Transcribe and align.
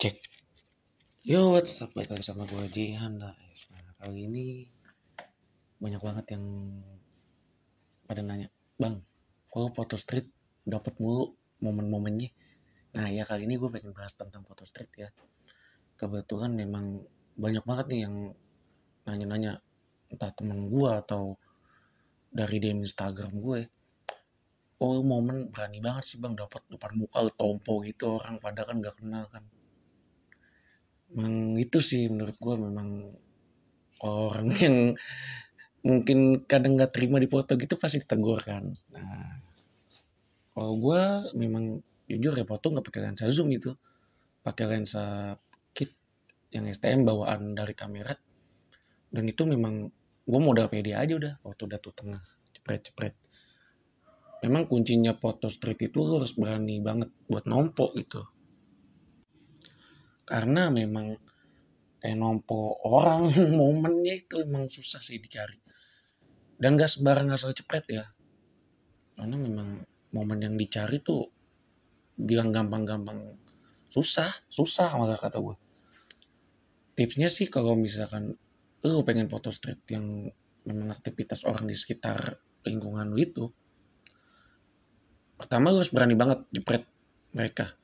Cek. 0.00 0.16
Yo, 1.28 1.52
what's 1.52 1.76
up? 1.84 1.92
Balik 1.92 2.16
lagi 2.16 2.24
sama 2.24 2.48
gue 2.48 2.72
Jihan 2.72 3.20
Nah, 3.20 3.36
kali 4.00 4.32
ini 4.32 4.64
banyak 5.76 6.00
banget 6.00 6.40
yang 6.40 6.44
pada 8.08 8.24
nanya, 8.24 8.48
Bang, 8.80 9.04
kok 9.52 9.76
foto 9.76 10.00
street 10.00 10.24
dapat 10.64 10.96
mulu 10.96 11.36
momen-momennya? 11.60 12.32
Nah, 12.96 13.12
ya 13.12 13.28
kali 13.28 13.44
ini 13.44 13.60
gue 13.60 13.68
pengen 13.68 13.92
bahas 13.92 14.16
tentang 14.16 14.40
foto 14.48 14.64
street 14.64 14.88
ya. 14.96 15.12
Kebetulan 16.00 16.56
memang 16.56 17.04
banyak 17.36 17.68
banget 17.68 17.92
nih 17.92 18.00
yang 18.08 18.32
nanya-nanya 19.04 19.60
entah 20.08 20.32
temen 20.32 20.72
gue 20.72 20.90
atau 20.96 21.36
dari 22.32 22.56
DM 22.56 22.88
Instagram 22.88 23.36
gue. 23.36 23.68
Oh 24.80 25.04
momen 25.04 25.52
berani 25.52 25.76
banget 25.84 26.08
sih 26.08 26.16
bang 26.16 26.32
dapat 26.32 26.64
depan 26.72 26.96
muka 26.96 27.28
tompo 27.36 27.84
gitu 27.84 28.16
orang 28.16 28.40
pada 28.40 28.64
kan 28.64 28.80
gak 28.80 28.96
kenal 28.96 29.28
kan 29.28 29.44
Memang 31.10 31.58
itu 31.58 31.78
sih 31.82 32.06
menurut 32.06 32.36
gue 32.38 32.54
memang 32.54 32.88
orang 34.06 34.48
yang 34.64 34.76
mungkin 35.80 36.44
kadang 36.44 36.76
nggak 36.76 36.92
terima 36.92 37.16
di 37.18 37.26
foto 37.26 37.56
gitu 37.56 37.74
pasti 37.80 38.04
tegur 38.04 38.38
kan. 38.44 38.70
Nah, 38.94 39.40
kalau 40.54 40.72
gue 40.78 41.02
memang 41.34 41.80
jujur 42.06 42.34
ya 42.36 42.46
foto 42.46 42.70
nggak 42.70 42.86
pakai 42.86 43.00
lensa 43.10 43.26
zoom 43.32 43.50
itu, 43.50 43.74
pakai 44.44 44.64
lensa 44.70 45.34
kit 45.74 45.90
yang 46.54 46.68
STM 46.68 47.02
bawaan 47.02 47.56
dari 47.58 47.74
kamera. 47.74 48.14
Dan 49.10 49.26
itu 49.26 49.42
memang 49.42 49.90
gue 50.22 50.40
modal 50.40 50.70
pede 50.70 50.94
aja 50.94 51.10
udah 51.16 51.34
foto 51.42 51.66
udah 51.66 51.78
tuh 51.82 51.94
tengah 51.96 52.22
cepret-cepret. 52.54 53.14
Memang 54.46 54.70
kuncinya 54.70 55.12
foto 55.18 55.50
street 55.50 55.90
itu 55.90 56.00
harus 56.06 56.32
berani 56.38 56.80
banget 56.80 57.12
buat 57.28 57.44
nompo 57.44 57.92
gitu 57.98 58.24
karena 60.30 60.70
memang 60.70 61.18
kayak 61.98 62.14
nompo 62.14 62.78
orang 62.86 63.34
momennya 63.58 64.22
itu 64.22 64.46
emang 64.46 64.70
susah 64.70 65.02
sih 65.02 65.18
dicari. 65.18 65.58
Dan 66.60 66.78
gak 66.78 66.92
sembarang 66.92 67.34
asal 67.34 67.50
cepet 67.50 67.84
ya. 67.90 68.04
Karena 69.18 69.34
memang 69.34 69.82
momen 70.14 70.38
yang 70.38 70.54
dicari 70.54 71.02
tuh 71.02 71.26
bilang 72.20 72.52
gampang-gampang 72.52 73.38
susah 73.90 74.30
susah 74.46 74.94
malah 74.94 75.18
kata 75.18 75.40
gue 75.40 75.56
tipsnya 76.94 77.32
sih 77.32 77.48
kalau 77.48 77.74
misalkan 77.74 78.36
lu 78.84 79.02
pengen 79.02 79.26
foto 79.26 79.48
street 79.50 79.82
yang 79.90 80.28
memang 80.68 80.92
aktivitas 80.94 81.42
orang 81.48 81.66
di 81.66 81.74
sekitar 81.74 82.38
lingkungan 82.68 83.08
lu 83.10 83.18
itu 83.18 83.44
pertama 85.40 85.72
lu 85.72 85.80
harus 85.80 85.90
berani 85.90 86.14
banget 86.14 86.44
jepret 86.52 86.84
mereka 87.32 87.79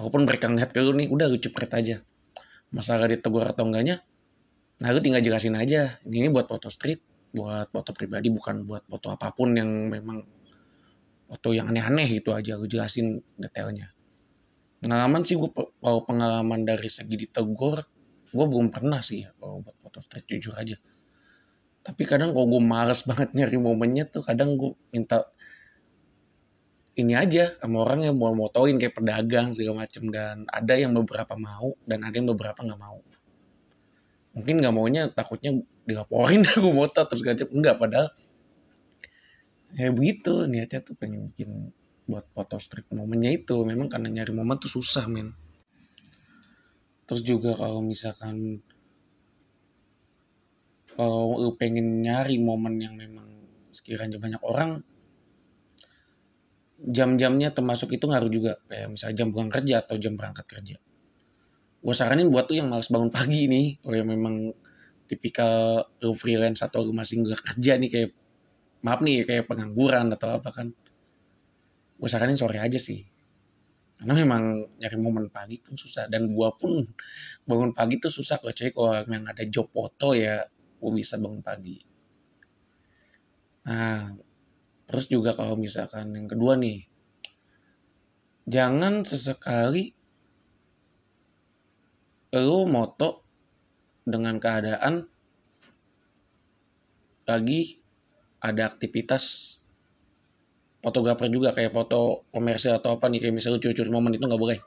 walaupun 0.00 0.24
mereka 0.24 0.48
ngeliat 0.48 0.72
ke 0.72 0.80
lu 0.80 0.96
nih 0.96 1.12
udah 1.12 1.28
lu 1.28 1.36
cepret 1.36 1.68
aja. 1.76 1.96
Masalah 2.72 3.04
ditegur 3.12 3.44
atau 3.44 3.68
enggaknya 3.68 4.00
nah 4.80 4.88
lu 4.96 5.04
tinggal 5.04 5.20
jelasin 5.20 5.60
aja. 5.60 6.00
Ini 6.08 6.32
buat 6.32 6.48
foto 6.48 6.72
street 6.72 7.04
buat 7.36 7.68
foto 7.68 7.92
pribadi 7.92 8.32
bukan 8.32 8.64
buat 8.64 8.88
foto 8.88 9.12
apa 9.12 9.30
pun 9.36 9.52
yang 9.54 9.92
memang 9.92 10.24
foto 11.28 11.52
yang 11.52 11.68
aneh-aneh 11.68 12.08
gitu 12.16 12.32
aja. 12.32 12.56
Lu 12.56 12.64
jelasin 12.64 13.20
detailnya. 13.36 13.92
Pengalaman 14.80 15.28
sih 15.28 15.36
gue 15.36 15.52
kalau 15.52 16.00
pengalaman 16.08 16.64
dari 16.64 16.88
segi 16.88 17.28
ditegur 17.28 17.84
gue 18.30 18.46
belum 18.48 18.72
pernah 18.72 19.04
sih 19.04 19.28
ya 19.28 19.36
kalau 19.36 19.60
buat 19.60 19.76
foto 19.84 20.00
street 20.00 20.24
jujur 20.32 20.56
aja. 20.56 20.80
Tapi 21.84 22.02
kadang 22.08 22.32
kalau 22.32 22.48
gue 22.48 22.62
males 22.64 23.04
banget 23.08 23.36
nyari 23.36 23.60
momennya 23.60 24.08
tuh 24.08 24.24
kadang 24.24 24.56
gue 24.56 24.72
minta 24.96 25.28
ini 27.00 27.16
aja 27.16 27.56
sama 27.58 27.82
orang 27.88 28.04
yang 28.04 28.16
mau 28.20 28.36
motoin 28.36 28.76
kayak 28.76 28.94
pedagang 29.00 29.56
segala 29.56 29.88
macem. 29.88 30.12
Dan 30.12 30.44
ada 30.46 30.74
yang 30.76 30.92
beberapa 30.92 31.34
mau 31.34 31.72
dan 31.88 32.04
ada 32.04 32.14
yang 32.14 32.28
beberapa 32.28 32.60
nggak 32.60 32.80
mau. 32.80 33.00
Mungkin 34.36 34.54
nggak 34.62 34.74
maunya 34.74 35.02
takutnya 35.10 35.58
dilaporin 35.88 36.46
aku 36.52 36.70
moto 36.70 37.02
terus 37.02 37.24
gak 37.26 37.42
enggak 37.50 37.80
padahal 37.80 38.12
ya 39.74 39.88
begitu. 39.90 40.44
Niatnya 40.44 40.84
tuh 40.84 40.94
pengen 40.94 41.32
bikin 41.32 41.72
buat 42.04 42.28
foto 42.36 42.60
street 42.60 42.92
momennya 42.92 43.32
itu. 43.40 43.56
Memang 43.64 43.88
karena 43.88 44.12
nyari 44.12 44.32
momen 44.36 44.60
tuh 44.60 44.70
susah 44.70 45.08
men. 45.08 45.32
Terus 47.10 47.26
juga 47.26 47.58
kalau 47.58 47.82
misalkan 47.82 48.62
kalau 50.94 51.50
pengen 51.56 52.04
nyari 52.04 52.38
momen 52.38 52.76
yang 52.78 52.94
memang 52.94 53.26
sekiranya 53.72 54.20
banyak 54.20 54.42
orang 54.44 54.84
jam-jamnya 56.80 57.52
termasuk 57.52 57.92
itu 57.92 58.08
ngaruh 58.08 58.32
juga. 58.32 58.52
Kayak 58.68 58.88
misalnya 58.96 59.16
jam 59.20 59.28
pulang 59.32 59.50
kerja 59.52 59.74
atau 59.84 59.96
jam 60.00 60.16
berangkat 60.16 60.46
kerja. 60.48 60.76
Gue 61.80 61.94
saranin 61.96 62.28
buat 62.28 62.48
tuh 62.48 62.60
yang 62.60 62.68
males 62.68 62.88
bangun 62.92 63.08
pagi 63.12 63.48
nih 63.48 63.80
kalau 63.80 63.96
yang 63.96 64.08
memang 64.08 64.52
tipikal 65.08 65.84
lu 66.04 66.12
freelance 66.12 66.60
atau 66.60 66.84
lu 66.84 66.92
masih 66.92 67.24
nggak 67.24 67.40
kerja 67.40 67.72
nih 67.80 67.90
kayak 67.90 68.10
maaf 68.84 69.00
nih 69.04 69.24
kayak 69.28 69.44
pengangguran 69.48 70.12
atau 70.12 70.40
apa 70.40 70.48
kan. 70.52 70.68
Gue 72.00 72.08
saranin 72.08 72.36
sore 72.36 72.60
aja 72.60 72.80
sih. 72.80 73.04
Karena 74.00 74.16
memang 74.16 74.64
nyari 74.80 74.96
momen 74.96 75.28
pagi 75.28 75.60
pun 75.60 75.76
susah. 75.76 76.08
Dan 76.08 76.32
gue 76.32 76.48
pun 76.56 76.80
bangun 77.44 77.76
pagi 77.76 78.00
tuh 78.00 78.08
susah 78.08 78.40
kalau 78.40 78.56
cewek 78.56 78.72
kalau 78.72 79.04
memang 79.04 79.36
ada 79.36 79.44
job 79.44 79.68
foto 79.68 80.16
ya 80.16 80.40
gue 80.80 80.90
bisa 80.96 81.20
bangun 81.20 81.44
pagi. 81.44 81.76
Nah 83.68 84.16
Terus 84.90 85.06
juga 85.06 85.38
kalau 85.38 85.54
misalkan 85.54 86.10
yang 86.10 86.26
kedua 86.26 86.58
nih, 86.58 86.82
jangan 88.50 89.06
sesekali 89.06 89.94
lu 92.34 92.66
moto 92.66 93.22
dengan 94.02 94.38
keadaan 94.42 95.06
lagi 97.26 97.78
ada 98.42 98.70
aktivitas 98.70 99.54
fotografer 100.82 101.30
juga 101.30 101.54
kayak 101.54 101.70
foto 101.70 102.26
komersial 102.34 102.82
atau 102.82 102.98
apa 102.98 103.06
nih 103.06 103.22
kayak 103.22 103.34
misalnya 103.36 103.62
curi-curi 103.62 103.90
momen 103.92 104.18
itu 104.18 104.26
nggak 104.26 104.42
boleh. 104.42 104.58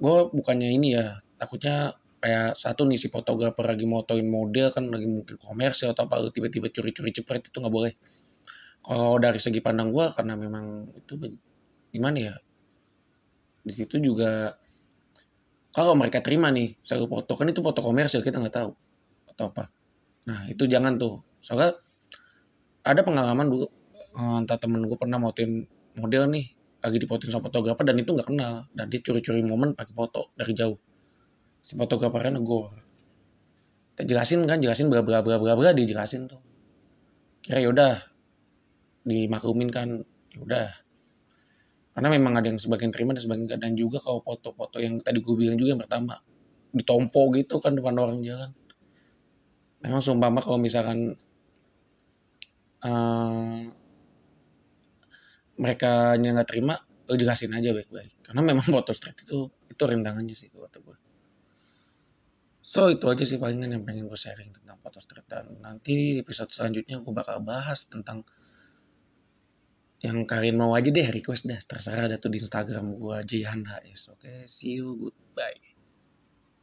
Gue 0.00 0.32
bukannya 0.32 0.72
ini 0.72 0.96
ya 0.96 1.20
takutnya 1.36 1.96
kayak 2.24 2.56
satu 2.56 2.88
nih 2.88 2.96
si 2.96 3.12
fotografer 3.12 3.64
lagi 3.68 3.84
motoin 3.84 4.24
model 4.24 4.72
kan 4.72 4.88
lagi 4.88 5.04
mungkin 5.04 5.36
komersial 5.36 5.92
atau 5.92 6.08
apa 6.08 6.32
tiba-tiba 6.32 6.72
curi-curi 6.72 7.12
cepet 7.12 7.52
itu 7.52 7.56
nggak 7.60 7.74
boleh 7.74 7.92
kalau 8.86 9.18
dari 9.18 9.42
segi 9.42 9.58
pandang 9.58 9.90
gue 9.90 10.14
karena 10.14 10.38
memang 10.38 10.94
itu 10.94 11.18
gimana 11.90 12.16
ya? 12.22 12.34
Di 13.66 13.74
situ 13.74 13.98
juga 13.98 14.54
kalau 15.74 15.98
mereka 15.98 16.22
terima 16.22 16.54
nih 16.54 16.78
satu 16.86 17.10
foto 17.10 17.34
kan 17.34 17.50
itu 17.50 17.60
foto 17.66 17.82
komersil 17.82 18.22
kita 18.22 18.38
nggak 18.38 18.54
tahu 18.54 18.70
atau 19.34 19.44
apa. 19.50 19.64
Nah 20.30 20.46
itu 20.46 20.70
jangan 20.70 20.96
tuh. 21.02 21.18
Soalnya 21.42 21.74
ada 22.86 23.02
pengalaman 23.02 23.50
dulu 23.50 23.66
eh, 23.92 24.36
entah 24.38 24.56
temen 24.56 24.86
gue 24.86 24.94
pernah 24.94 25.18
motoin 25.18 25.66
model 25.98 26.30
nih 26.30 26.46
lagi 26.78 27.02
dipotin 27.02 27.34
sama 27.34 27.50
fotografer 27.50 27.82
dan 27.82 27.98
itu 27.98 28.14
nggak 28.14 28.30
kenal. 28.30 28.70
Dan 28.70 28.86
dia 28.86 29.02
curi-curi 29.02 29.42
momen 29.42 29.74
pakai 29.74 29.92
foto 29.98 30.30
dari 30.38 30.54
jauh. 30.54 30.78
Si 31.66 31.74
fotografernya 31.74 32.38
negor. 32.38 32.70
Kita 33.98 34.06
jelasin 34.06 34.46
kan 34.46 34.62
jelasin 34.62 34.86
bla 34.86 35.02
bla 35.02 35.26
bla 35.26 35.42
bla 35.42 35.58
bla 35.58 35.74
dijelasin 35.74 36.30
tuh. 36.30 36.38
Kira 37.42 37.58
yaudah 37.66 38.15
dimaklumin 39.06 39.70
kan 39.70 40.02
ya 40.34 40.38
udah. 40.42 40.70
Karena 41.96 42.08
memang 42.12 42.36
ada 42.36 42.50
yang 42.52 42.60
sebagian 42.60 42.92
terima 42.92 43.16
dan 43.16 43.24
sebagian 43.24 43.56
dan 43.56 43.72
juga 43.72 44.04
kalau 44.04 44.20
foto-foto 44.20 44.82
yang 44.82 45.00
tadi 45.00 45.22
gue 45.22 45.34
bilang 45.38 45.56
juga 45.56 45.78
yang 45.78 45.80
pertama 45.80 46.20
ditompo 46.74 47.32
gitu 47.32 47.62
kan 47.62 47.72
depan 47.72 47.96
orang 47.96 48.20
jalan. 48.20 48.52
Memang 49.80 50.02
sumpah 50.04 50.28
kalau 50.44 50.58
misalkan 50.60 51.16
uh, 52.84 53.64
mereka 55.56 56.20
nggak 56.20 56.48
terima 56.50 56.76
lo 57.06 57.14
jelasin 57.16 57.54
aja 57.56 57.72
baik-baik. 57.72 58.20
Karena 58.26 58.42
memang 58.44 58.66
foto 58.68 58.92
street 58.92 59.24
itu 59.24 59.48
itu 59.72 59.82
rintangannya 59.86 60.34
sih 60.36 60.52
kata 60.52 60.82
gue 60.82 60.96
so 62.66 62.90
itu 62.90 63.06
aja 63.06 63.22
sih 63.22 63.38
palingan 63.38 63.78
yang 63.78 63.86
pengen 63.86 64.10
gue 64.10 64.18
sharing 64.18 64.50
tentang 64.50 64.76
foto 64.82 64.98
street. 64.98 65.24
Dan 65.30 65.62
nanti 65.62 66.18
episode 66.18 66.50
selanjutnya 66.50 66.98
gue 66.98 67.12
bakal 67.14 67.38
bahas 67.40 67.86
tentang 67.86 68.26
yang 70.04 70.28
kalian 70.28 70.60
mau 70.60 70.76
aja 70.76 70.92
deh 70.92 71.08
request 71.08 71.48
dah 71.48 71.60
terserah 71.64 72.12
ada 72.12 72.16
tuh 72.20 72.28
di 72.28 72.38
Instagram 72.42 72.96
gua 73.00 73.24
Jihan 73.24 73.64
HS 73.64 74.12
oke 74.12 74.20
okay, 74.20 74.44
see 74.44 74.76
you. 74.80 74.96
Goodbye 74.98 75.75